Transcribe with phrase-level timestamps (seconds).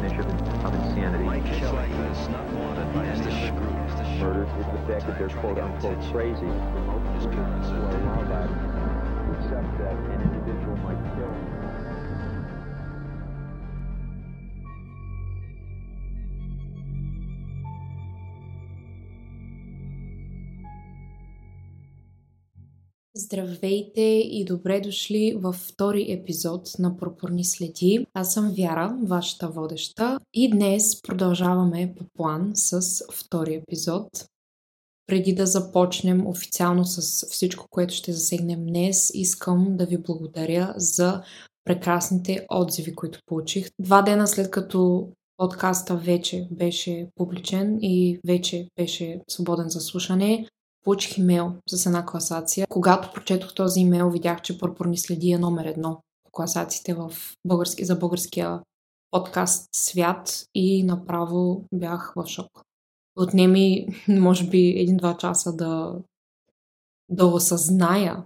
[0.00, 0.30] definition
[0.64, 1.24] of insanity.
[1.24, 3.94] Mike Kelly is not wanted by any of the groups.
[4.18, 6.46] Murder is the fact that they're quote unquote crazy.
[7.16, 11.63] His parents To said allow that to accept that an individual might kill.
[23.24, 28.06] Здравейте и добре дошли във втори епизод на Пропорни следи.
[28.14, 34.08] Аз съм Вяра, вашата водеща и днес продължаваме по план с втори епизод.
[35.06, 41.22] Преди да започнем официално с всичко, което ще засегнем днес, искам да ви благодаря за
[41.64, 43.68] прекрасните отзиви, които получих.
[43.78, 50.46] Два дена след като подкаста вече беше публичен и вече беше свободен за слушане,
[50.84, 52.66] получих имейл с една класация.
[52.68, 57.12] Когато прочетох този имейл, видях, че Пурпурни следи е номер едно по класациите в
[57.46, 58.60] български, за българския
[59.10, 62.62] подкаст свят и направо бях в шок.
[63.16, 65.94] Отнеми, може би, един-два часа да,
[67.08, 68.24] да осъзная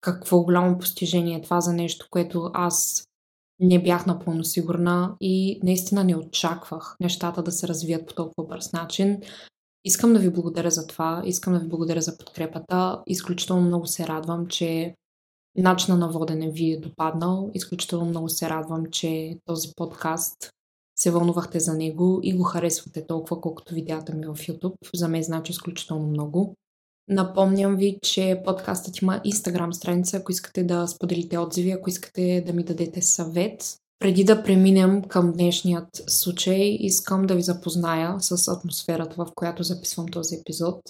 [0.00, 3.04] какво голямо постижение е това за нещо, което аз
[3.60, 8.72] не бях напълно сигурна и наистина не очаквах нещата да се развият по толкова бърз
[8.72, 9.20] начин.
[9.84, 13.02] Искам да ви благодаря за това, искам да ви благодаря за подкрепата.
[13.06, 14.94] Изключително много се радвам, че
[15.56, 17.50] начина на водене ви е допаднал.
[17.54, 20.50] Изключително много се радвам, че този подкаст
[20.96, 24.74] се вълнувахте за него и го харесвате толкова, колкото видеята ми в YouTube.
[24.94, 26.54] За мен значи изключително много.
[27.08, 32.52] Напомням ви, че подкастът има Instagram страница, ако искате да споделите отзиви, ако искате да
[32.52, 33.76] ми дадете съвет.
[34.04, 40.08] Преди да преминем към днешният случай, искам да ви запозная с атмосферата, в която записвам
[40.08, 40.80] този епизод.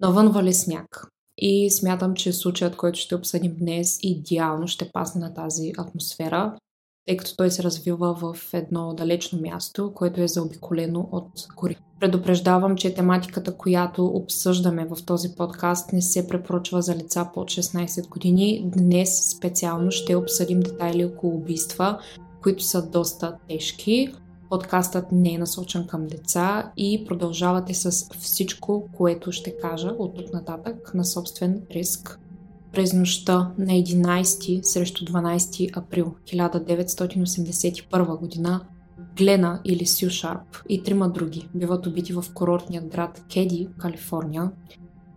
[0.00, 1.06] Навън вали сняг.
[1.38, 6.56] И смятам, че случаят, който ще обсъдим днес, идеално ще пасне на тази атмосфера,
[7.06, 11.76] тъй като той се развива в едно далечно място, което е заобиколено от гори.
[12.00, 18.08] Предупреждавам, че тематиката, която обсъждаме в този подкаст, не се препоръчва за лица под 16
[18.08, 18.70] години.
[18.76, 21.98] Днес специално ще обсъдим детайли около убийства,
[22.44, 24.14] които са доста тежки.
[24.50, 30.32] Подкастът не е насочен към деца и продължавате с всичко, което ще кажа от тук
[30.32, 32.20] нататък на собствен риск.
[32.72, 38.60] През нощта на 11 срещу 12 април 1981 година
[39.16, 44.50] Глена или Сю Шарп и трима други биват убити в курортния град Кеди, Калифорния,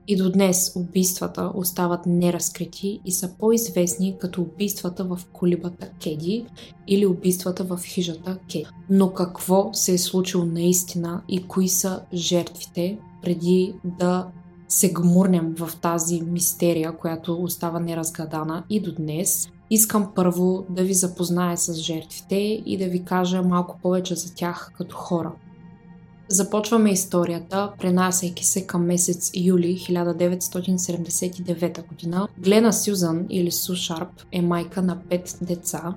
[0.08, 6.46] и до днес убийствата остават неразкрити и са по-известни като убийствата в колибата Кеди
[6.88, 8.66] или убийствата в хижата Кеди.
[8.90, 14.28] Но какво се е случило наистина и кои са жертвите преди да
[14.68, 20.94] се гмурнем в тази мистерия, която остава неразгадана и до днес, искам първо да ви
[20.94, 22.36] запозная с жертвите
[22.66, 25.32] и да ви кажа малко повече за тях като хора–
[26.30, 32.28] Започваме историята, пренасяйки се към месец юли 1979 година.
[32.38, 35.96] Глена Сюзан или Су Шарп е майка на пет деца.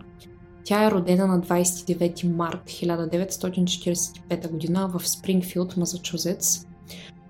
[0.64, 6.66] Тя е родена на 29 март 1945 година в Спрингфилд, Масачузетс.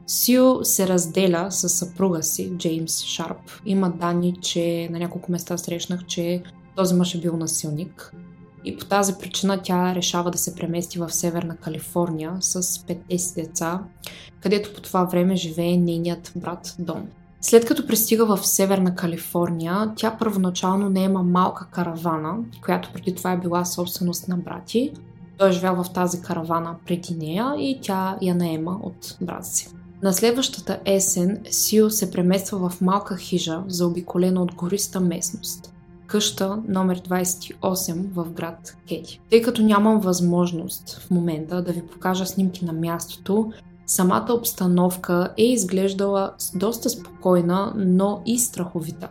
[0.07, 3.41] Сю се разделя с съпруга си, Джеймс Шарп.
[3.67, 6.43] Има данни, че на няколко места срещнах, че
[6.77, 8.15] този мъж е бил насилник.
[8.65, 13.35] И по тази причина тя решава да се премести в Северна Калифорния с петте си
[13.35, 13.81] деца,
[14.41, 17.09] където по това време живее нейният брат Дон.
[17.41, 23.33] След като пристига в Северна Калифорния, тя първоначално не има малка каравана, която преди това
[23.33, 24.93] е била собственост на брати.
[25.39, 29.69] Той е живял в тази каравана преди нея и тя я наема от брат си.
[30.03, 35.75] На следващата есен Сио се премества в малка хижа, заобиколена от гориста местност
[36.11, 39.21] къща номер 28 в град Кети.
[39.31, 43.53] Тъй като нямам възможност в момента да ви покажа снимки на мястото,
[43.87, 49.09] самата обстановка е изглеждала доста спокойна, но и страховита.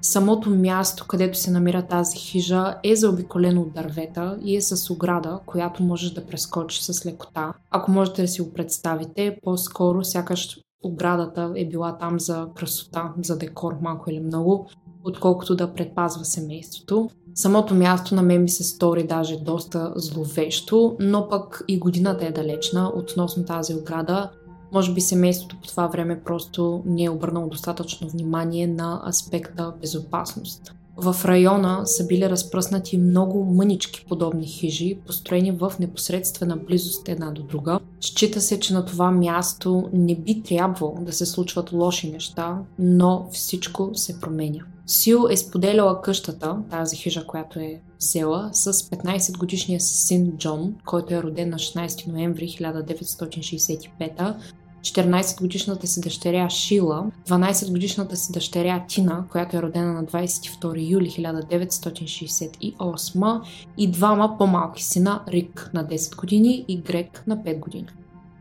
[0.00, 5.40] Самото място, където се намира тази хижа, е заобиколено от дървета и е с ограда,
[5.46, 7.52] която можеш да прескочиш с лекота.
[7.70, 13.38] Ако можете да си го представите, по-скоро сякаш оградата е била там за красота, за
[13.38, 14.68] декор малко или много,
[15.08, 17.10] отколкото да предпазва семейството.
[17.34, 22.32] Самото място на мен ми се стори даже доста зловещо, но пък и годината е
[22.32, 24.30] далечна относно тази ограда.
[24.72, 30.72] Може би семейството по това време просто не е обърнало достатъчно внимание на аспекта безопасност.
[30.96, 37.42] В района са били разпръснати много мънички подобни хижи, построени в непосредствена близост една до
[37.42, 37.80] друга.
[38.00, 43.26] Счита се, че на това място не би трябвало да се случват лоши неща, но
[43.32, 44.60] всичко се променя.
[44.90, 50.74] Сил е споделяла къщата, тази хижа, която е взела, с 15 годишния си син Джон,
[50.86, 54.34] който е роден на 16 ноември 1965
[54.80, 60.90] 14 годишната си дъщеря Шила, 12 годишната си дъщеря Тина, която е родена на 22
[60.90, 63.40] юли 1968
[63.78, 67.86] и двама по-малки сина Рик на 10 години и Грек на 5 години.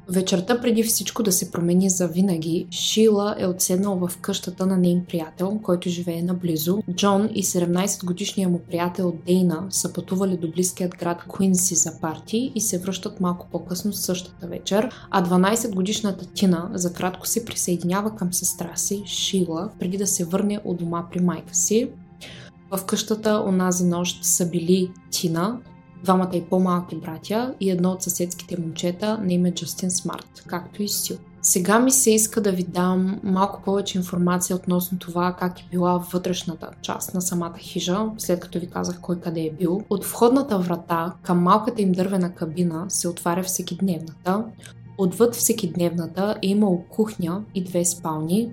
[0.09, 5.05] Вечерта преди всичко да се промени за винаги, Шила е отседнал в къщата на нейн
[5.09, 6.83] приятел, който живее наблизо.
[6.91, 12.61] Джон и 17-годишният му приятел Дейна са пътували до близкият град Куинси за парти и
[12.61, 18.75] се връщат малко по-късно същата вечер, а 12-годишната Тина за кратко се присъединява към сестра
[18.75, 21.89] си, Шила, преди да се върне от дома при майка си.
[22.71, 25.57] В къщата онази нощ са били Тина,
[26.03, 30.87] двамата и по-малки братя и едно от съседските момчета на име Джастин Смарт, както и
[30.87, 31.17] Сил.
[31.41, 35.97] Сега ми се иска да ви дам малко повече информация относно това как е била
[36.13, 39.81] вътрешната част на самата хижа, след като ви казах кой къде е бил.
[39.89, 44.43] От входната врата към малката им дървена кабина се отваря всекидневната.
[44.97, 48.49] Отвъд всекидневната е имало кухня и две спални,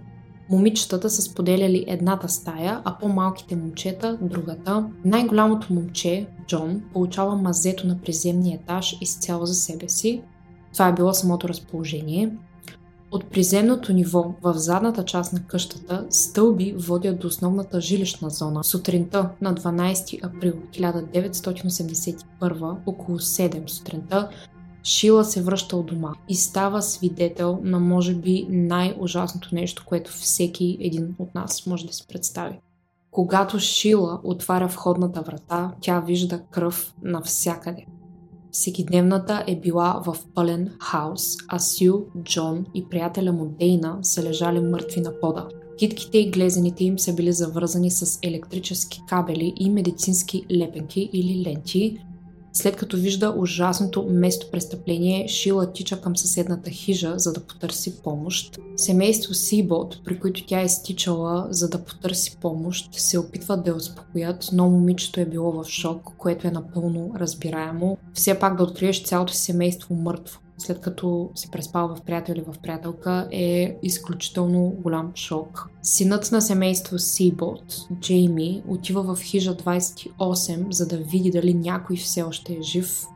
[0.50, 4.86] Момичетата са споделяли едната стая, а по-малките момчета– другата.
[5.04, 10.22] Най-голямото момче, Джон, получава мазето на приземния етаж изцяло за себе си.
[10.72, 12.36] Това е било самото разположение.
[13.10, 18.64] От приземното ниво в задната част на къщата стълби водят до основната жилищна зона.
[18.64, 24.28] Сутринта на 12 април 1981 около 7 сутринта
[24.84, 30.76] Шила се връща от дома и става свидетел на може би най-ужасното нещо, което всеки
[30.80, 32.58] един от нас може да си представи.
[33.10, 37.86] Когато Шила отваря входната врата, тя вижда кръв навсякъде.
[38.52, 44.60] Всекидневната е била в пълен хаос, а Сю, Джон и приятеля му Дейна са лежали
[44.60, 45.48] мъртви на пода.
[45.78, 51.98] Китките и глезените им са били завързани с електрически кабели и медицински лепенки или ленти,
[52.54, 58.58] след като вижда ужасното место престъпление, Шила тича към съседната хижа, за да потърси помощ.
[58.76, 63.76] Семейство Сибот, при които тя е стичала, за да потърси помощ, се опитват да я
[63.76, 67.98] успокоят, но момичето е било в шок, което е напълно разбираемо.
[68.14, 72.54] Все пак да откриеш цялото семейство мъртво след като си преспал в приятел или в
[72.62, 75.68] приятелка, е изключително голям шок.
[75.82, 82.22] Синът на семейство Сибот, Джейми, отива в хижа 28, за да види дали някой все
[82.22, 83.06] още е жив.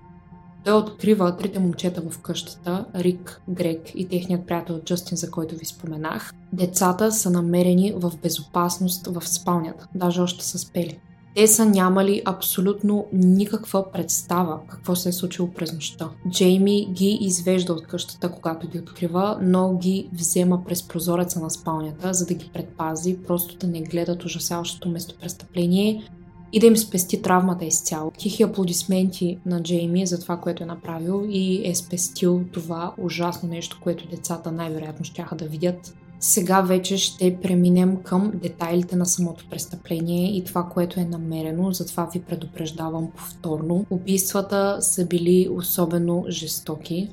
[0.65, 5.65] Той открива трите момчета в къщата, Рик, Грег и техният приятел Джастин, за който ви
[5.65, 6.33] споменах.
[6.53, 10.99] Децата са намерени в безопасност в спалнята, даже още са спели.
[11.39, 16.11] Те са нямали абсолютно никаква представа какво се е случило през нощта.
[16.31, 22.15] Джейми ги извежда от къщата, когато ги открива, но ги взема през прозореца на спалнята,
[22.15, 26.11] за да ги предпази, просто да не гледат ужасяващото местопрестъпление
[26.53, 28.11] и да им спести травмата изцяло.
[28.19, 33.79] Тихи аплодисменти на Джейми за това, което е направил и е спестил това ужасно нещо,
[33.83, 40.37] което децата най-вероятно ще да видят сега вече ще преминем към детайлите на самото престъпление
[40.37, 43.87] и това, което е намерено, затова ви предупреждавам повторно.
[43.91, 47.09] Убийствата са били особено жестоки.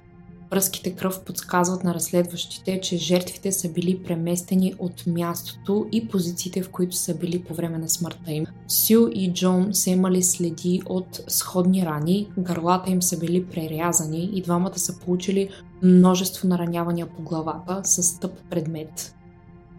[0.49, 6.69] Пръските кръв подсказват на разследващите, че жертвите са били преместени от мястото и позициите, в
[6.69, 8.45] които са били по време на смъртта им.
[8.67, 14.41] Сю и Джон са имали следи от сходни рани, гърлата им са били прерязани и
[14.41, 15.49] двамата са получили
[15.85, 19.15] множество наранявания по главата с тъп предмет.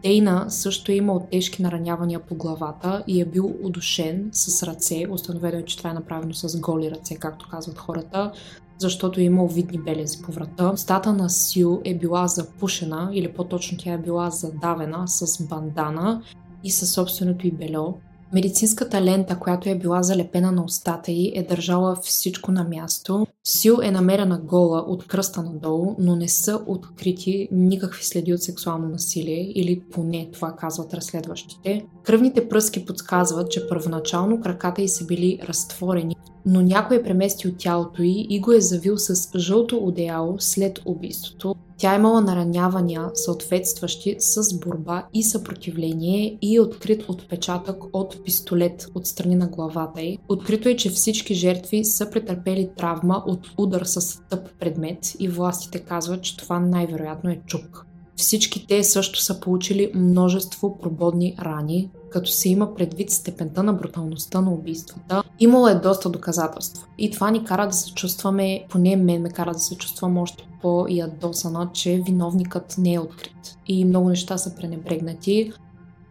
[0.03, 5.07] Дейна също е имал тежки наранявания по главата и е бил удушен с ръце.
[5.11, 8.33] Установено е, че това е направено с голи ръце, както казват хората,
[8.79, 10.77] защото е имал видни белези по врата.
[10.77, 16.23] Стата на Сил е била запушена, или по-точно тя е била задавена с бандана
[16.65, 17.95] и със собственото й бельо.
[18.33, 23.27] Медицинската лента, която е била залепена на устата й, е държала всичко на място.
[23.49, 28.89] Сил е намерена гола от кръста надолу, но не са открити никакви следи от сексуално
[28.89, 31.87] насилие, или поне това казват разследващите.
[32.03, 38.03] Кръвните пръски подсказват, че първоначално краката й са били разтворени, но някой е преместил тялото
[38.03, 41.55] й и го е завил с жълто одеяло след убийството.
[41.79, 48.87] Тя е имала наранявания, съответстващи с борба и съпротивление и е открит отпечатък от пистолет
[48.95, 50.19] от страни на главата й.
[50.29, 55.79] Открито е, че всички жертви са претърпели травма от удар с тъп предмет и властите
[55.79, 57.87] казват, че това най-вероятно е чук.
[58.17, 64.41] Всички те също са получили множество прободни рани, като се има предвид степента на бруталността
[64.41, 65.23] на убийствата.
[65.39, 66.87] Имало е доста доказателства.
[66.99, 70.49] И това ни кара да се чувстваме, поне мен ме кара да се чувствам още
[70.63, 73.57] по-ядосана, че виновникът не е открит.
[73.67, 75.53] И много неща са пренебрегнати.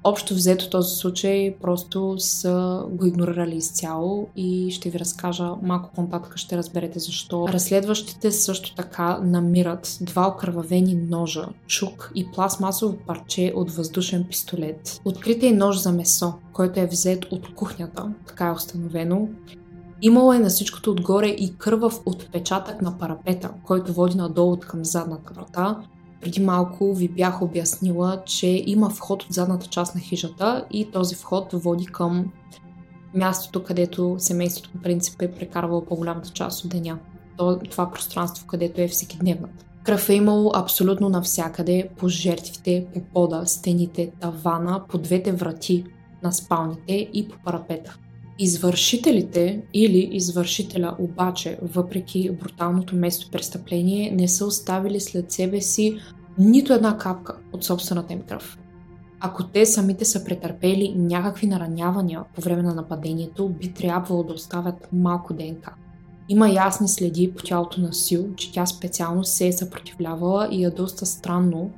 [0.07, 6.38] Общо взето този случай просто са го игнорирали изцяло и ще ви разкажа малко по-нататък,
[6.38, 7.47] ще разберете защо.
[7.47, 15.01] Разследващите също така намират два окървавени ножа, чук и пластмасово парче от въздушен пистолет.
[15.05, 19.29] Открит е нож за месо, който е взет от кухнята, така е установено.
[20.01, 25.33] Имало е на всичкото отгоре и кървав отпечатък на парапета, който води надолу към задната
[25.33, 25.77] врата,
[26.25, 31.15] преди малко ви бях обяснила, че има вход от задната част на хижата и този
[31.15, 32.32] вход води към
[33.13, 37.00] мястото, където семейството по принцип е прекарвало по-голямата част от деня.
[37.72, 39.65] Това пространство, където е всеки дневната.
[39.84, 45.86] Кръв е имало абсолютно навсякъде, по жертвите, по пода, стените, тавана, по двете врати
[46.24, 47.98] на спалните и по парапета.
[48.39, 55.97] Извършителите или извършителя обаче, въпреки бруталното место престъпление, не са оставили след себе си
[56.37, 58.57] нито една капка от собствената им кръв.
[59.19, 64.87] Ако те самите са претърпели някакви наранявания по време на нападението, би трябвало да оставят
[64.93, 65.73] малко ДНК.
[66.29, 70.69] Има ясни следи по тялото на Сил, че тя специално се е съпротивлявала и е
[70.69, 71.71] доста странно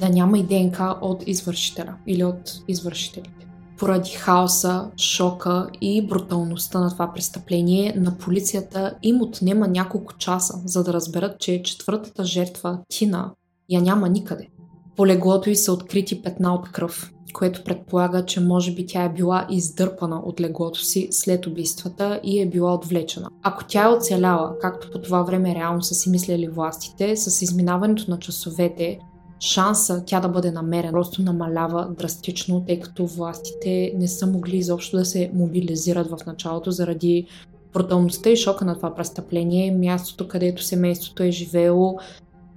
[0.00, 3.39] да няма и ДНК от извършителя или от извършителите.
[3.80, 10.84] Поради хаоса, шока и бруталността на това престъпление, на полицията им отнема няколко часа, за
[10.84, 13.30] да разберат, че четвъртата жертва, Тина,
[13.70, 14.48] я няма никъде.
[14.96, 19.12] По леглото й са открити петна от кръв, което предполага, че може би тя е
[19.12, 23.28] била издърпана от леглото си след убийствата и е била отвлечена.
[23.42, 28.10] Ако тя е оцеляла, както по това време реално са си мислили властите, с изминаването
[28.10, 28.98] на часовете,
[29.40, 34.96] шанса тя да бъде намерена просто намалява драстично, тъй като властите не са могли изобщо
[34.96, 37.26] да се мобилизират в началото заради
[37.72, 41.98] бруталността и шока на това престъпление, мястото, където семейството е живеело,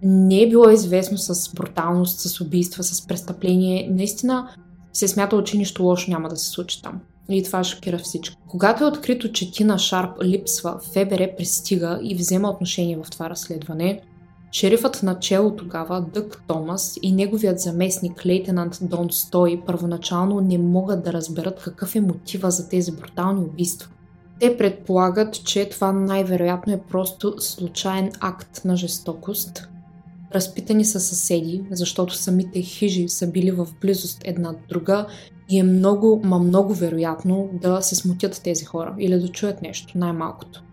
[0.03, 3.89] не е било известно с бруталност, с убийства, с престъпление.
[3.91, 4.49] Наистина
[4.93, 6.99] се е смятало, че нищо лошо няма да се случи там.
[7.29, 8.41] И това шокира всичко.
[8.47, 14.01] Когато е открито, че Тина Шарп липсва, ФБР пристига и взема отношение в това разследване.
[14.53, 21.13] Шерифът начало тогава, Дък Томас и неговият заместник, лейтенант Дон Стой, първоначално не могат да
[21.13, 23.89] разберат какъв е мотива за тези брутални убийства.
[24.39, 29.67] Те предполагат, че това най-вероятно е просто случайен акт на жестокост,
[30.35, 35.07] Разпитани са съседи, защото самите хижи са били в близост една до друга
[35.49, 39.97] и е много, ма много вероятно да се смутят тези хора или да чуят нещо,
[39.97, 40.63] най-малкото.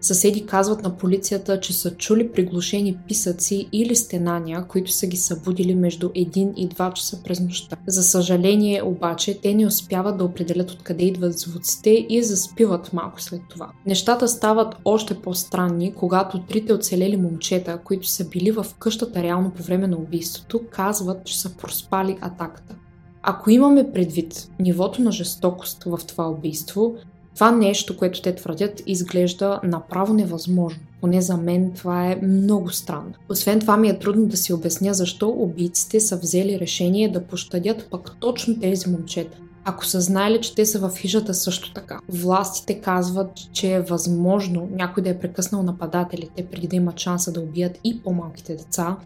[0.00, 5.74] Съседи казват на полицията, че са чули приглушени писъци или стенания, които са ги събудили
[5.74, 7.76] между 1 и 2 часа през нощта.
[7.86, 13.40] За съжаление обаче, те не успяват да определят откъде идват звуците и заспиват малко след
[13.50, 13.70] това.
[13.86, 19.62] Нещата стават още по-странни, когато трите оцелели момчета, които са били в къщата реално по
[19.62, 22.76] време на убийството, казват, че са проспали атаката.
[23.22, 26.94] Ако имаме предвид нивото на жестокост в това убийство,
[27.34, 30.80] това нещо, което те твърдят, изглежда направо невъзможно.
[31.00, 33.12] Поне за мен това е много странно.
[33.28, 37.86] Освен това ми е трудно да си обясня защо убийците са взели решение да пощадят
[37.90, 39.38] пък точно тези момчета.
[39.64, 42.00] Ако са знаели, че те са в хижата също така.
[42.08, 47.40] Властите казват, че е възможно някой да е прекъснал нападателите преди да имат шанса да
[47.40, 48.96] убият и по-малките деца.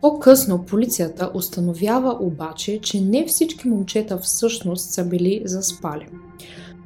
[0.00, 6.06] По-късно полицията установява обаче, че не всички момчета всъщност са били заспали.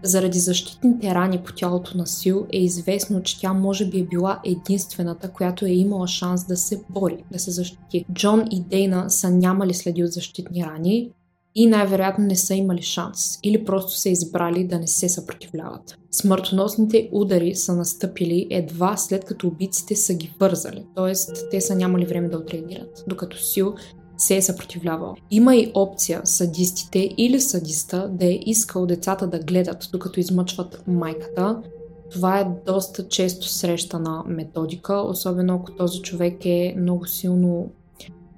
[0.02, 4.40] Заради защитните рани по тялото на Сил е известно, че тя може би е била
[4.45, 8.05] единствената, която е имала шанс да се бори, да се защити.
[8.12, 11.11] Джон и Дейна са нямали следи от защитни рани
[11.55, 15.99] и най-вероятно не са имали шанс или просто са избрали да не се съпротивляват.
[16.11, 21.12] Смъртоносните удари са настъпили едва след като убийците са ги вързали, т.е.
[21.50, 23.75] те са нямали време да отреагират, докато Сил
[24.19, 25.17] се е съпротивлявал.
[25.31, 31.63] Има и опция садистите или садиста да е искал децата да гледат, докато измъчват майката.
[32.11, 37.71] Това е доста често срещана методика, особено ако този човек е много силно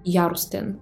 [0.07, 0.79] яростен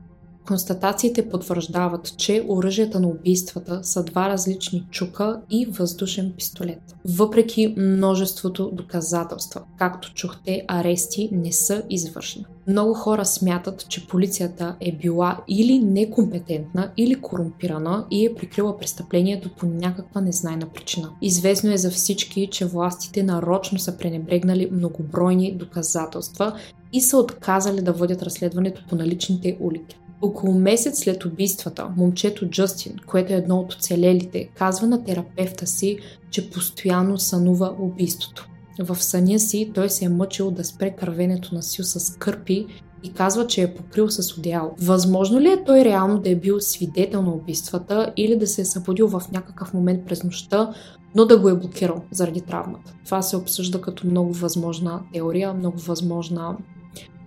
[0.48, 6.80] Констатациите потвърждават, че оръжията на убийствата са два различни чука и въздушен пистолет.
[7.04, 12.44] Въпреки множеството доказателства, както чухте, арести не са извършени.
[12.66, 19.50] Много хора смятат, че полицията е била или некомпетентна, или корумпирана и е прикрила престъплението
[19.58, 21.10] по някаква незнайна причина.
[21.22, 26.52] Известно е за всички, че властите нарочно са пренебрегнали многобройни доказателства
[26.92, 29.98] и са отказали да водят разследването по наличните улики.
[30.22, 35.98] Около месец след убийствата, момчето Джастин, което е едно от оцелелите, казва на терапевта си,
[36.30, 38.48] че постоянно сънува убийството.
[38.78, 42.66] В съня си той се е мъчил да спре кървенето на Сил с кърпи
[43.02, 44.70] и казва, че е покрил с одеяло.
[44.80, 48.64] Възможно ли е той реално да е бил свидетел на убийствата или да се е
[48.64, 50.74] събудил в някакъв момент през нощта,
[51.14, 52.94] но да го е блокирал заради травмата?
[53.04, 56.56] Това се обсъжда като много възможна теория, много възможна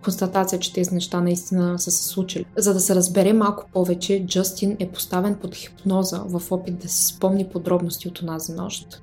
[0.03, 2.45] констатация, че тези неща наистина са се случили.
[2.57, 7.05] За да се разбере малко повече, Джастин е поставен под хипноза в опит да си
[7.05, 9.01] спомни подробности от онази нощ.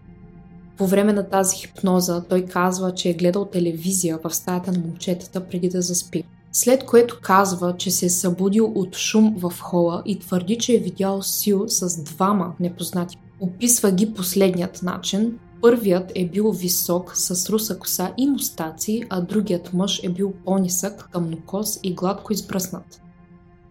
[0.77, 5.49] По време на тази хипноза той казва, че е гледал телевизия в стаята на момчетата
[5.49, 6.25] преди да заспи.
[6.53, 10.79] След което казва, че се е събудил от шум в хола и твърди, че е
[10.79, 13.17] видял Сил с двама непознати.
[13.41, 15.39] Описва ги последният начин.
[15.61, 21.09] Първият е бил висок, с руса коса и мустаци, а другият мъж е бил по-нисък,
[21.13, 23.03] тъмнокос и гладко избръснат.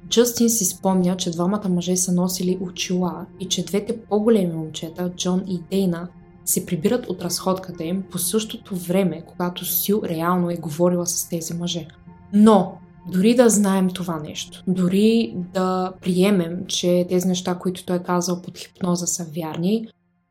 [0.09, 5.43] Джастин си спомня, че двамата мъже са носили очила и че двете по-големи момчета, Джон
[5.47, 6.07] и Дейна,
[6.45, 11.53] се прибират от разходката им по същото време, когато Сил реално е говорила с тези
[11.53, 11.87] мъже.
[12.33, 12.77] Но,
[13.11, 18.41] дори да знаем това нещо, дори да приемем, че тези неща, които той е казал
[18.41, 19.87] под хипноза са вярни,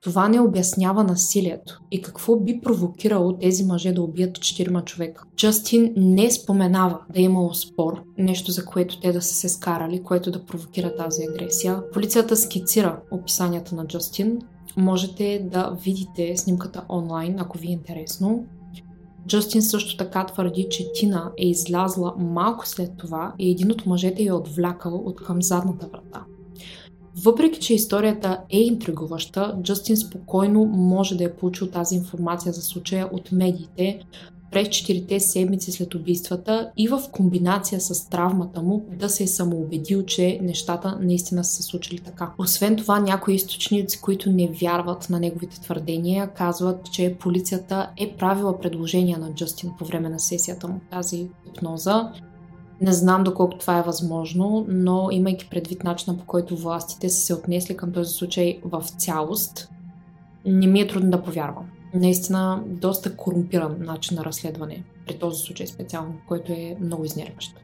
[0.07, 5.25] това не обяснява насилието и какво би провокирало тези мъже да убият четирима човека.
[5.37, 10.03] Джастин не споменава да е имало спор, нещо за което те да са се скарали,
[10.03, 11.83] което да провокира тази агресия.
[11.93, 14.39] Полицията скицира описанията на Джастин.
[14.77, 18.45] Можете да видите снимката онлайн, ако ви е интересно.
[19.29, 24.23] Джастин също така твърди, че Тина е излязла малко след това и един от мъжете
[24.23, 26.25] я е отвлякал от към задната врата.
[27.25, 33.09] Въпреки, че историята е интригуваща, Джастин спокойно може да е получил тази информация за случая
[33.13, 34.01] от медиите
[34.51, 40.03] през 4 седмици след убийствата и в комбинация с травмата му да се е самоубедил,
[40.03, 42.33] че нещата наистина са се случили така.
[42.39, 48.61] Освен това, някои източници, които не вярват на неговите твърдения, казват, че полицията е правила
[48.61, 52.13] предложения на Джастин по време на сесията му тази хипноза
[52.81, 57.35] не знам доколко това е възможно, но имайки предвид начина по който властите са се
[57.35, 59.69] отнесли към този случай в цялост,
[60.47, 61.65] не ми е трудно да повярвам.
[61.95, 67.55] Наистина, доста корумпиран начин на разследване при този случай специално, който е много изнервящ.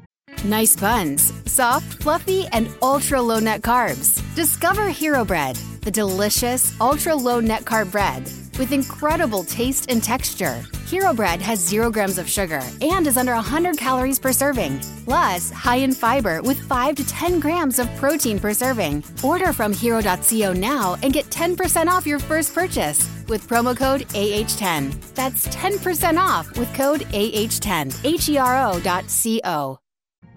[0.44, 4.09] Nice buns, soft, fluffy, and ultra low net carbs.
[4.42, 8.22] Discover Hero Bread, the delicious ultra low net carb bread
[8.59, 10.59] with incredible taste and texture.
[10.91, 15.51] Hero Bread has zero grams of sugar and is under 100 calories per serving, plus
[15.51, 19.03] high in fiber with 5 to 10 grams of protein per serving.
[19.23, 24.95] Order from hero.co now and get 10% off your first purchase with promo code AH10.
[25.13, 27.91] That's 10% off with code AH10.
[28.03, 29.77] HERO.co.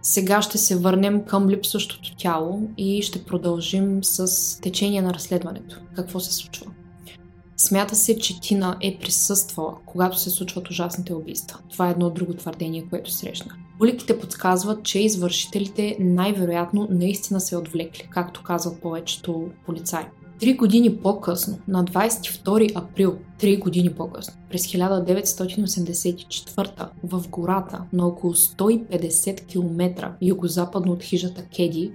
[0.02, 5.76] Сега ще се върнем към липсващото тяло и ще продължим с течение на разследването.
[5.96, 6.66] Какво се случва?
[7.57, 11.59] Смята се, че Тина е присъствала, когато се случват ужасните убийства.
[11.71, 13.55] Това е едно друго твърдение, което срещна.
[13.81, 20.05] Уликите подсказват, че извършителите най-вероятно наистина се отвлекли, както казват повечето полицаи.
[20.39, 28.33] Три години по-късно, на 22 април, три години по-късно, през 1984 в гората на около
[28.33, 31.91] 150 км югозападно от хижата Кеди,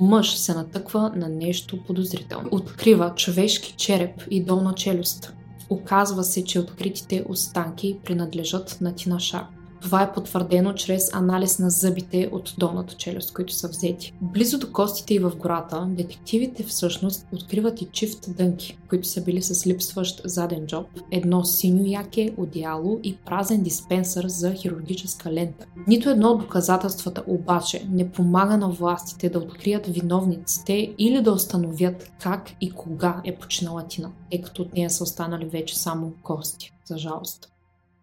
[0.00, 2.48] мъж се натъква на нещо подозрително.
[2.52, 5.32] Открива човешки череп и долна челюст.
[5.70, 9.46] Оказва се, че откритите останки принадлежат на Тина Шар.
[9.84, 14.14] Това е потвърдено чрез анализ на зъбите от долната челюст, които са взети.
[14.20, 19.42] Близо до костите и в гората, детективите всъщност откриват и чифт дънки, които са били
[19.42, 25.66] с липсващ заден джоб, едно синьо яке, одеяло и празен диспенсър за хирургическа лента.
[25.86, 32.12] Нито едно от доказателствата обаче не помага на властите да открият виновниците или да установят
[32.22, 36.72] как и кога е починала Тина, тъй като от нея са останали вече само кости,
[36.84, 37.53] за жалост.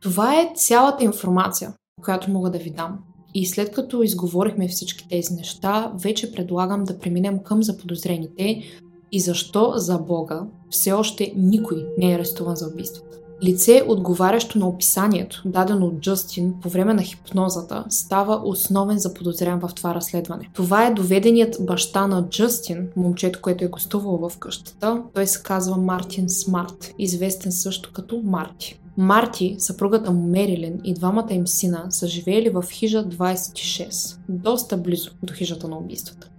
[0.01, 2.99] Това е цялата информация, която мога да ви дам.
[3.33, 8.63] И след като изговорихме всички тези неща, вече предлагам да преминем към заподозрените
[9.11, 13.17] и защо за Бога все още никой не е арестуван за убийствата.
[13.43, 19.69] Лице, отговарящо на описанието, дадено от Джастин по време на хипнозата, става основен заподозрян в
[19.75, 20.49] това разследване.
[20.53, 25.03] Това е доведеният баща на Джастин, момчето, което е гостувало в къщата.
[25.13, 28.80] Той се казва Мартин Смарт, известен също като Марти.
[28.97, 35.11] Марти, съпругата му Мерилин и двамата им сина са живеели в хижа 26, доста близо
[35.23, 36.29] до хижата на убийствата.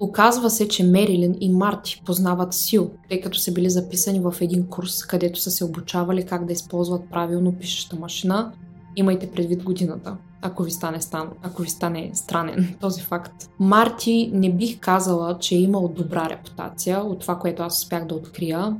[0.00, 4.66] Оказва се, че Мерилин и Марти познават Сил, тъй като са били записани в един
[4.66, 8.52] курс, където са се обучавали как да използват правилно пишеща машина.
[8.96, 13.50] Имайте предвид годината, ако ви стане, стан, ако ви стане странен този факт.
[13.58, 18.14] Марти не бих казала, че е имал добра репутация от това, което аз успях да
[18.14, 18.76] открия.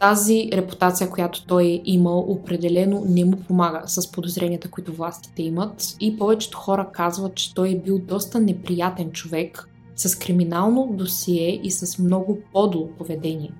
[0.00, 5.96] Тази репутация, която той е имал, определено не му помага с подозренията, които властите имат
[6.00, 11.70] и повечето хора казват, че той е бил доста неприятен човек, с криминално досие и
[11.70, 13.52] с много подло поведение.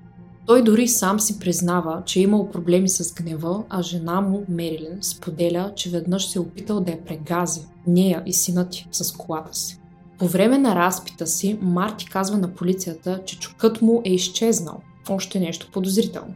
[0.45, 4.97] Той дори сам си признава, че е имал проблеми с гнева, а жена му, Мерилин,
[5.01, 9.53] споделя, че веднъж се е опитал да я прегази, нея и синът ти, с колата
[9.57, 9.79] си.
[10.19, 14.81] По време на разпита си, Марти казва на полицията, че чукът му е изчезнал.
[15.09, 16.33] Още нещо подозрително.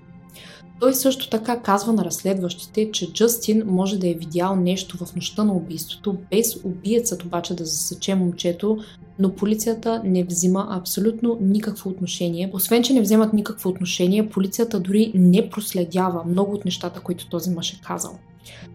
[0.80, 5.43] Той също така казва на разследващите, че Джастин може да е видял нещо в нощта
[5.43, 8.78] на убийството, без убиецът обаче да засече момчето,
[9.19, 12.51] но полицията не взима абсолютно никакво отношение.
[12.54, 17.49] Освен, че не вземат никакво отношение, полицията дори не проследява много от нещата, които този
[17.49, 18.17] мъж е казал.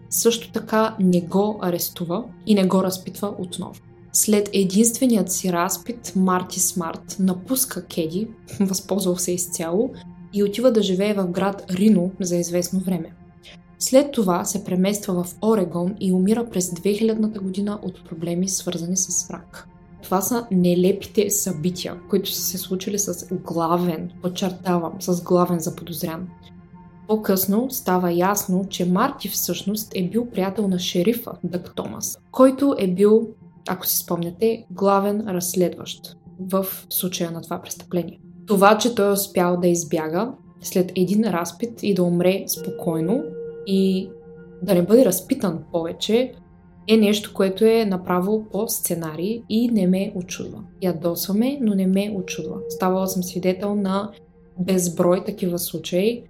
[0.09, 3.73] Също така не го арестува и не го разпитва отново.
[4.13, 8.27] След единственият си разпит, Марти Смарт напуска Кеди,
[8.59, 9.89] възползвал се изцяло,
[10.33, 13.13] и отива да живее в град Рино за известно време.
[13.79, 19.29] След това се премества в Орегон и умира през 2000-та година от проблеми свързани с
[19.29, 19.67] рак.
[20.03, 26.27] Това са нелепите събития, които са се случили с главен, подчертавам, с главен заподозрян.
[27.07, 32.87] По-късно става ясно, че Марти всъщност е бил приятел на шерифа Дък Томас, който е
[32.87, 33.27] бил,
[33.71, 38.19] ако си спомняте, главен разследващ в случая на това престъпление.
[38.47, 40.31] Това, че той е успял да избяга
[40.61, 43.23] след един разпит и да умре спокойно
[43.67, 44.09] и
[44.61, 46.33] да не бъде разпитан повече,
[46.87, 50.63] е нещо, което е направо по сценарий и не ме очудва.
[50.81, 52.57] Ядосваме, но не ме очудва.
[52.69, 54.11] Ставала съм свидетел на
[54.59, 56.23] безброй такива случаи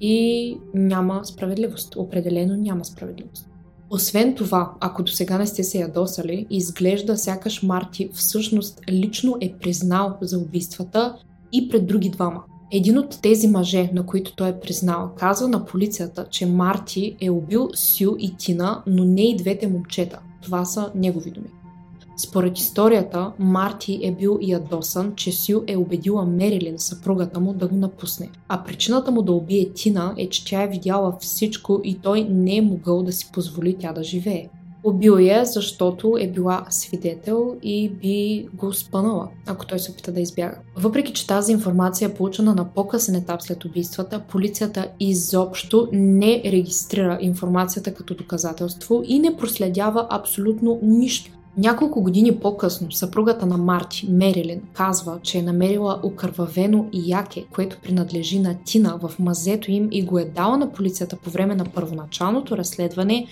[0.00, 1.96] и няма справедливост.
[1.96, 3.48] Определено няма справедливост.
[3.90, 9.52] Освен това, ако до сега не сте се ядосали, изглежда сякаш Марти всъщност лично е
[9.52, 11.16] признал за убийствата
[11.52, 12.42] и пред други двама.
[12.72, 17.30] Един от тези мъже, на които той е признал, казва на полицията, че Марти е
[17.30, 20.20] убил Сю и Тина, но не и двете момчета.
[20.42, 21.48] Това са негови думи.
[22.20, 27.76] Според историята, Марти е бил ядосан, че Сю е убедила Мерилин, съпругата му, да го
[27.76, 28.30] напусне.
[28.48, 32.56] А причината му да убие Тина е, че тя е видяла всичко и той не
[32.56, 34.48] е могъл да си позволи тя да живее.
[34.84, 40.20] Убил я, защото е била свидетел и би го спънала, ако той се опита да
[40.20, 40.58] избяга.
[40.76, 47.18] Въпреки, че тази информация е получена на по-късен етап след убийствата, полицията изобщо не регистрира
[47.20, 51.37] информацията като доказателство и не проследява абсолютно нищо.
[51.58, 58.38] Няколко години по-късно съпругата на Марти, Мерилин, казва, че е намерила окървавено яке, което принадлежи
[58.38, 62.56] на Тина в мазето им и го е дала на полицията по време на първоначалното
[62.56, 63.26] разследване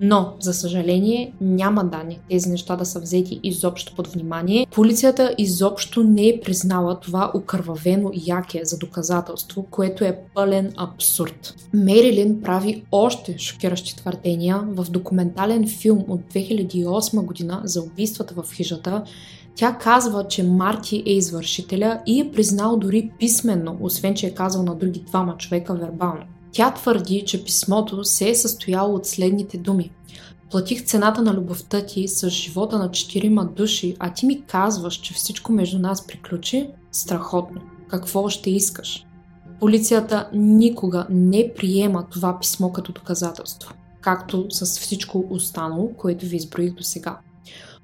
[0.00, 4.66] но, за съжаление, няма данни тези неща да са взети изобщо под внимание.
[4.70, 11.54] Полицията изобщо не е признала това окървавено яке за доказателство, което е пълен абсурд.
[11.72, 19.04] Мерилин прави още шокиращи твърдения в документален филм от 2008 година за убийствата в хижата,
[19.54, 24.62] тя казва, че Марти е извършителя и е признал дори писменно, освен че е казал
[24.62, 26.22] на други двама човека вербално.
[26.52, 29.90] Тя твърди, че писмото се е състояло от следните думи.
[30.50, 35.14] Платих цената на любовта ти с живота на четирима души, а ти ми казваш, че
[35.14, 36.70] всичко между нас приключи?
[36.92, 37.60] Страхотно.
[37.88, 39.06] Какво ще искаш?
[39.60, 46.74] Полицията никога не приема това писмо като доказателство, както с всичко останало, което ви изброих
[46.74, 47.18] до сега.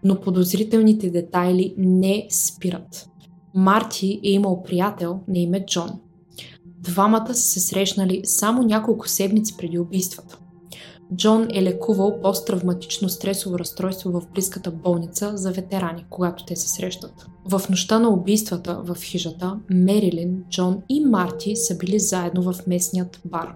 [0.04, 3.08] Но подозрителните детайли не спират.
[3.54, 5.90] Марти е имал приятел на име Джон–
[6.88, 10.38] Двамата са се срещнали само няколко седмици преди убийствата.
[11.14, 17.26] Джон е лекувал посттравматично стресово разстройство в близката болница за ветерани, когато те се срещат.
[17.48, 23.20] В нощта на убийствата в хижата, Мерилин, Джон и Марти са били заедно в местният
[23.24, 23.54] бар.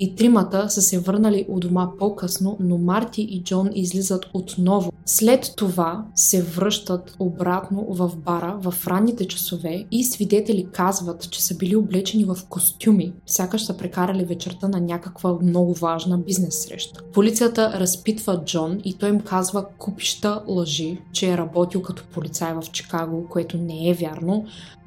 [0.00, 4.92] И тримата са се върнали у дома по-късно, но Марти и Джон излизат отново.
[5.06, 11.56] След това се връщат обратно в бара в ранните часове и свидетели казват, че са
[11.56, 17.02] били облечени в костюми, сякаш са прекарали вечерта на някаква много важна бизнес среща.
[17.12, 22.62] Полицията разпитва Джон и той им казва купища лъжи, че е работил като полицай в
[22.72, 24.44] Чикаго, което не е вярно,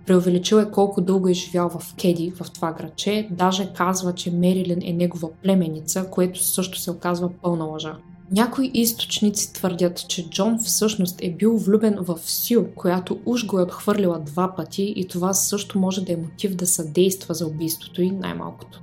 [0.07, 3.27] Преувеличил е колко дълго е живял в Кеди, в това градче.
[3.31, 7.97] Даже казва, че Мерилин е негова племеница, което също се оказва пълна лъжа.
[8.31, 13.63] Някои източници твърдят, че Джон всъщност е бил влюбен в Сю, която уж го е
[13.63, 18.11] отхвърлила два пъти и това също може да е мотив да съдейства за убийството и
[18.11, 18.81] най-малкото.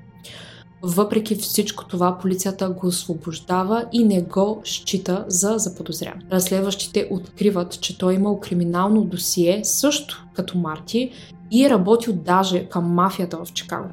[0.87, 6.15] Въпреки всичко това, полицията го освобождава и не го счита за заподозрян.
[6.33, 11.11] Разследващите откриват, че той е имал криминално досие, също като Марти,
[11.51, 13.89] и е работил даже към мафията в Чикаго.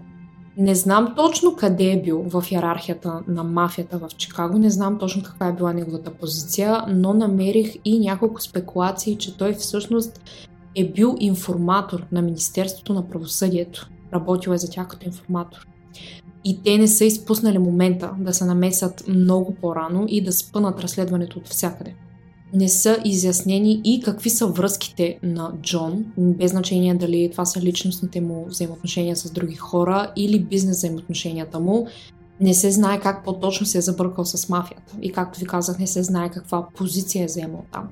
[0.58, 5.24] Не знам точно къде е бил в иерархията на мафията в Чикаго, не знам точно
[5.24, 10.22] каква е била неговата позиция, но намерих и няколко спекулации, че той всъщност
[10.76, 13.90] е бил информатор на Министерството на правосъдието.
[14.14, 15.68] Работил е за тях като информатор.
[16.44, 21.40] И те не са изпуснали момента да се намесят много по-рано и да спънат разследването
[21.40, 21.96] от всякъде
[22.54, 28.22] не са изяснени и какви са връзките на Джон, без значение дали това са личностните
[28.22, 31.88] му взаимоотношения с други хора или бизнес взаимоотношенията му.
[32.40, 34.98] Не се знае как по-точно се е забъркал с мафията.
[35.02, 37.90] И както ви казах, не се знае каква позиция е заемал там.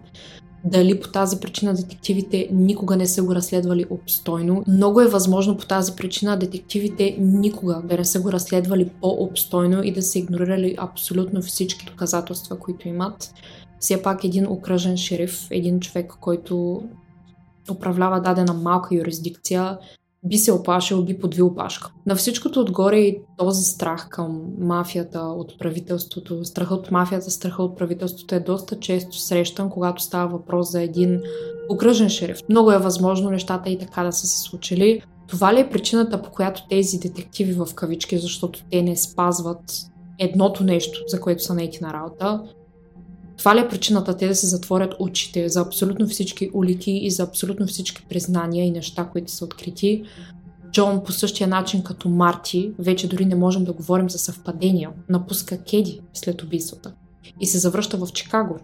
[0.66, 4.64] Дали по тази причина детективите никога не са го разследвали обстойно.
[4.68, 9.92] Много е възможно по тази причина детективите никога да не са го разследвали по-обстойно и
[9.92, 13.34] да са игнорирали абсолютно всички доказателства, които имат
[13.80, 16.84] все пак един окръжен шериф, един човек, който
[17.72, 19.78] управлява дадена малка юрисдикция,
[20.24, 21.92] би се оплашил, би подвил пашка.
[22.06, 27.78] На всичкото отгоре и този страх към мафията от правителството, страха от мафията, страха от
[27.78, 31.22] правителството е доста често срещан, когато става въпрос за един
[31.70, 32.38] окръжен шериф.
[32.50, 35.02] Много е възможно нещата и така да са се случили.
[35.28, 40.64] Това ли е причината, по която тези детективи в кавички, защото те не спазват едното
[40.64, 42.44] нещо, за което са наети на работа,
[43.40, 47.24] това ли е причината те да се затворят очите за абсолютно всички улики и за
[47.24, 50.04] абсолютно всички признания и неща, които са открити?
[50.72, 55.64] Джон по същия начин като Марти, вече дори не можем да говорим за съвпадения, напуска
[55.64, 56.94] Кеди след убийствата
[57.40, 58.56] и се завръща в Чикаго.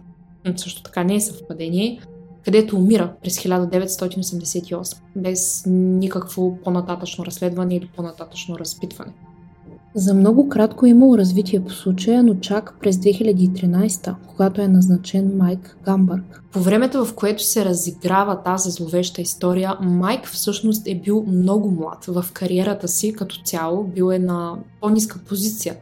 [0.56, 2.00] Също така не е съвпадение,
[2.44, 9.12] където умира през 1988, без никакво по-нататъчно разследване или по-нататъчно разпитване.
[9.96, 15.36] За много кратко е имало развитие по случая, но чак през 2013, когато е назначен
[15.36, 16.42] Майк Гамбърг.
[16.52, 22.04] По времето, в което се разиграва тази зловеща история, Майк всъщност е бил много млад
[22.04, 25.76] в кариерата си като цяло, бил е на по-ниска позиция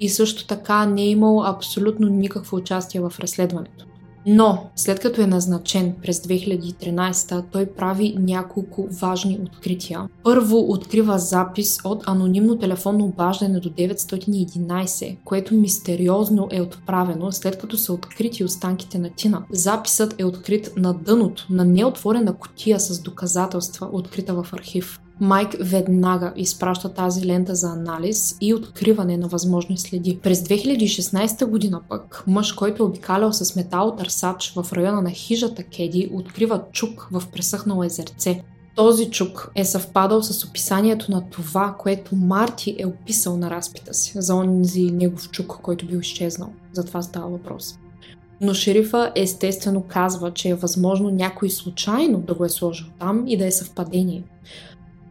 [0.00, 3.86] и също така не е имал абсолютно никакво участие в разследването.
[4.26, 10.08] Но, след като е назначен през 2013, той прави няколко важни открития.
[10.24, 17.76] Първо открива запис от анонимно телефонно обаждане до 911, което мистериозно е отправено след като
[17.76, 19.42] са открити останките на Тина.
[19.50, 25.00] Записът е открит на дъното на неотворена котия с доказателства, открита в архив.
[25.20, 30.18] Майк веднага изпраща тази лента за анализ и откриване на възможни следи.
[30.22, 35.62] През 2016 година пък мъж, който е обикалял с метал търсач в района на хижата
[35.62, 38.42] Кеди, открива чук в пресъхнало езерце.
[38.76, 44.12] Този чук е съвпадал с описанието на това, което Марти е описал на разпита си
[44.16, 46.52] за онзи негов чук, който бил изчезнал.
[46.72, 47.78] За това става въпрос.
[48.40, 53.36] Но шерифа естествено казва, че е възможно някой случайно да го е сложил там и
[53.36, 54.22] да е съвпадение.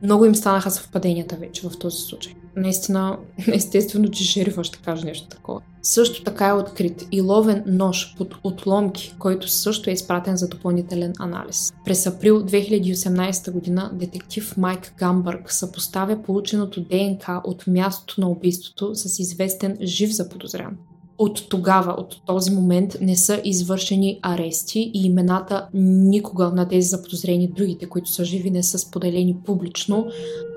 [0.03, 2.33] Много им станаха съвпаденията вече в този случай.
[2.55, 3.17] Наистина,
[3.53, 5.61] естествено, че шерифа ще каже нещо такова.
[5.81, 11.13] Също така е открит и ловен нож под отломки, който също е изпратен за допълнителен
[11.19, 11.73] анализ.
[11.85, 19.19] През април 2018 година детектив Майк Гамбърг съпоставя полученото ДНК от мястото на убийството с
[19.19, 20.77] известен жив заподозрян.
[21.19, 27.47] От тогава, от този момент не са извършени арести и имената никога на тези заподозрени
[27.47, 30.07] другите, които са живи, не са споделени публично,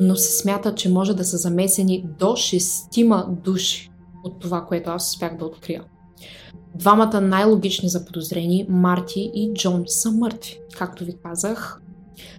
[0.01, 3.91] но се смята, че може да са замесени до шестима души
[4.25, 5.85] от това, което аз успях да открия.
[6.75, 11.81] Двамата най-логични заподозрени, Марти и Джон, са мъртви, както ви казах,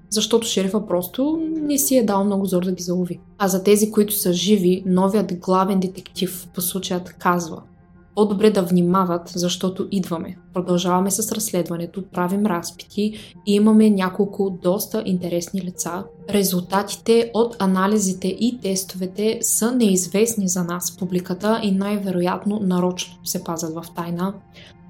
[0.09, 3.19] защото шерифа просто не си е дал много зор да ги залови.
[3.37, 7.61] А за тези, които са живи, новият главен детектив по случаят казва–
[8.15, 10.37] по-добре да внимават, защото идваме.
[10.53, 16.03] Продължаваме с разследването, правим разпити и имаме няколко доста интересни лица.
[16.29, 23.73] Резултатите от анализите и тестовете са неизвестни за нас, публиката, и най-вероятно нарочно се пазят
[23.73, 24.33] в тайна.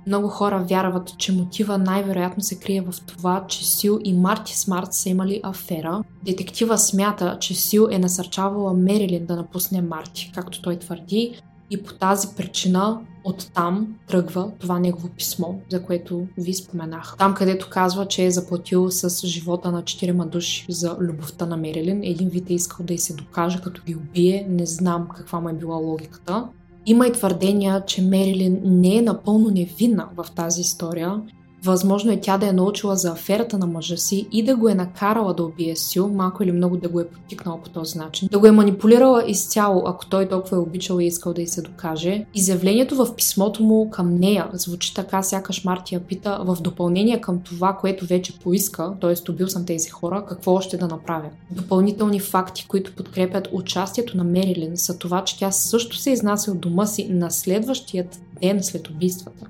[0.08, 4.94] Много хора вярват, че мотива най-вероятно се крие в това, че Сил и Марти Смарт
[4.94, 6.04] са имали афера.
[6.26, 11.42] Детектива смята, че Сил е насърчавала Мерилин да напусне Марти, както той твърди,
[11.74, 17.16] и по тази причина оттам тръгва това негово писмо, за което ви споменах.
[17.18, 22.04] Там, където казва, че е заплатил с живота на четирима души за любовта на Мерилин.
[22.04, 24.46] Един вид е искал да й се докаже, като ги убие.
[24.50, 26.48] Не знам каква му е била логиката.
[26.86, 31.22] Има и твърдения, че Мерилин не е напълно невинна в тази история
[31.64, 34.76] Възможно е тя да е научила за аферата на мъжа си и да го е
[34.76, 38.30] накарала да убие Сю, малко или много да го е потикнала по този начин.
[38.32, 41.62] Да го е манипулирала изцяло, ако той толкова е обичал и искал да й се
[41.62, 42.26] докаже.
[42.34, 47.74] Изявлението в писмото му към нея звучи така, сякаш Мартия пита в допълнение към това,
[47.74, 49.32] което вече поиска, т.е.
[49.32, 51.30] убил съм тези хора, какво още да направя.
[51.52, 56.60] Допълнителни факти, които подкрепят участието на Мерилин са това, че тя също се изнася от
[56.60, 59.46] дома си на следващият ден след убийствата.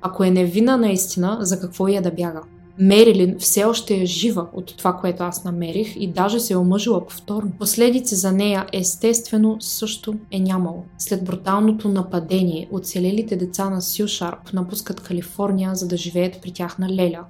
[0.00, 2.40] Ако е невина наистина, за какво я да бяга?
[2.80, 7.06] Мерилин все още е жива от това, което аз намерих и даже се е омъжила
[7.06, 7.52] повторно.
[7.58, 10.84] Последици за нея естествено също е нямало.
[10.98, 16.78] След бруталното нападение, оцелелите деца на Сил Шарп напускат Калифорния, за да живеят при тях
[16.78, 17.24] на Леля.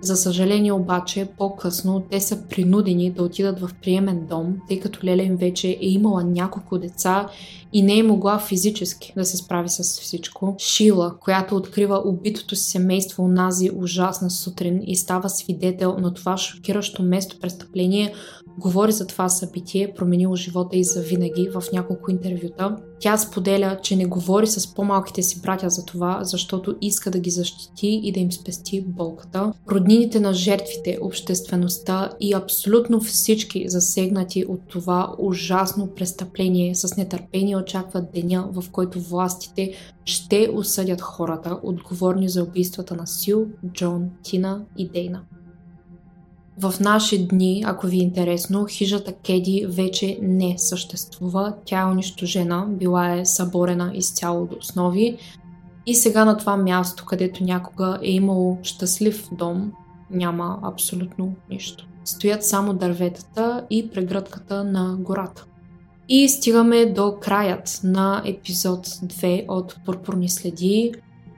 [0.00, 5.22] За съжаление обаче, по-късно те са принудени да отидат в приемен дом, тъй като Леля
[5.22, 7.28] им вече е имала няколко деца
[7.72, 10.54] и не е могла физически да се справи с всичко.
[10.58, 17.02] Шила, която открива убитото си семейство унази ужасна сутрин и става свидетел на това шокиращо
[17.02, 18.14] место престъпление,
[18.58, 22.76] говори за това събитие, променило живота и за винаги в няколко интервюта.
[23.00, 27.30] Тя споделя, че не говори с по-малките си братя за това, защото иска да ги
[27.30, 29.52] защити и да им спести болката.
[29.70, 38.12] Роднините на жертвите, обществеността и абсолютно всички засегнати от това ужасно престъпление с нетърпение очакват
[38.12, 39.72] деня, в който властите
[40.04, 45.20] ще осъдят хората, отговорни за убийствата на Сил, Джон, Тина и Дейна.
[46.58, 51.54] В наши дни, ако ви е интересно, хижата Кеди вече не съществува.
[51.64, 55.18] Тя е унищожена, била е съборена изцяло до основи.
[55.86, 59.72] И сега на това място, където някога е имало щастлив дом,
[60.10, 61.86] няма абсолютно нищо.
[62.04, 65.44] Стоят само дърветата и прегръдката на гората.
[66.12, 70.92] И стигаме до краят на епизод 2 от Пурпурни следи.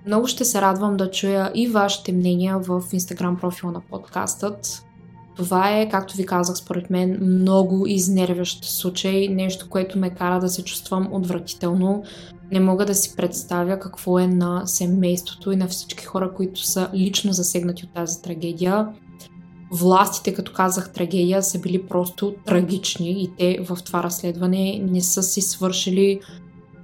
[0.06, 4.82] Много ще се радвам да чуя и вашите мнения в инстаграм профила на подкастът.
[5.37, 10.48] Това е, както ви казах, според мен много изнервящ случай, нещо, което ме кара да
[10.48, 12.02] се чувствам отвратително.
[12.52, 16.88] Не мога да си представя какво е на семейството и на всички хора, които са
[16.94, 18.88] лично засегнати от тази трагедия.
[19.72, 25.22] Властите, като казах трагедия, са били просто трагични и те в това разследване не са
[25.22, 26.20] си свършили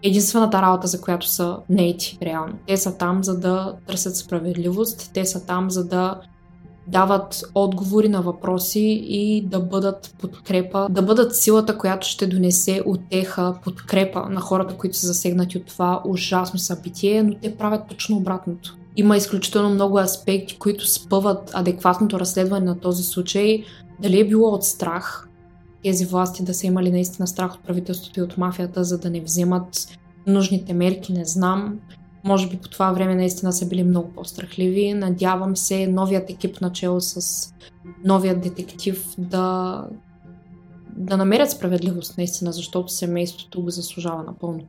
[0.03, 2.55] единствената работа, за която са нети, реално.
[2.67, 6.21] Те са там, за да търсят справедливост, те са там, за да
[6.87, 13.55] дават отговори на въпроси и да бъдат подкрепа, да бъдат силата, която ще донесе отеха,
[13.65, 18.77] подкрепа на хората, които са засегнати от това ужасно събитие, но те правят точно обратното.
[18.99, 23.65] Има изключително много аспекти, които спъват адекватното разследване на този случай.
[24.03, 25.29] Дали е било от страх,
[25.85, 29.21] тези власти да са имали наистина страх от правителството и от мафията, за да не
[29.21, 31.81] вземат нужните мерки, не знам.
[32.25, 34.95] Може би по това време наистина са били много по-страхливи.
[34.95, 37.49] Надявам се новият екип начало с
[38.05, 39.85] новият детектив да,
[40.97, 44.61] да намерят справедливост наистина, защото семейството го заслужава напълно.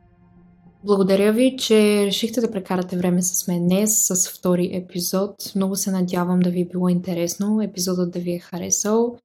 [0.84, 5.52] Благодаря ви, че решихте да прекарате време с мен днес с втори епизод.
[5.56, 9.16] Много се надявам да ви е било интересно, епизодът да ви е харесал.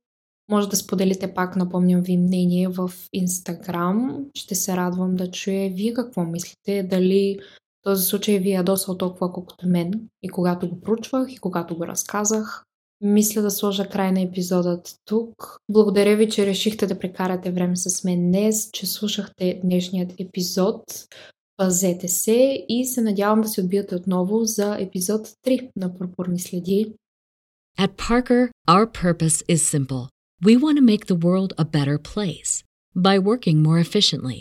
[0.52, 4.26] Може да споделите пак, напомням ви, мнение в Инстаграм.
[4.36, 6.84] Ще се радвам да чуя вие какво мислите.
[6.84, 7.40] Дали
[7.84, 9.92] този случай ви е ядосал толкова колкото мен
[10.24, 12.64] и когато го проучвах и когато го разказах.
[13.02, 15.58] Мисля да сложа край на епизодът тук.
[15.72, 20.84] Благодаря ви, че решихте да прекарате време с мен днес, че слушахте днешният епизод.
[21.57, 26.93] Пазете се и се надявам да се отбиете отново за епизод 3 на Пурпурни следи.
[27.79, 30.09] At Parker, our purpose is simple.
[30.45, 32.53] We want to make the world a better place
[32.97, 34.41] by working more efficiently,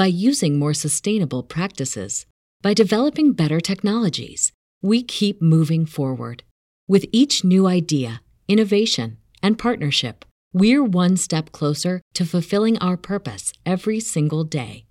[0.00, 2.12] by using more sustainable practices
[2.60, 4.50] By developing better technologies,
[4.82, 6.42] we keep moving forward.
[6.88, 13.52] With each new idea, innovation, and partnership, we're one step closer to fulfilling our purpose
[13.64, 14.86] every single day.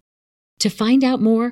[0.59, 1.51] To find out more,